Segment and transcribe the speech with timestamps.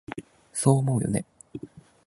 [0.51, 1.25] そう思うよね？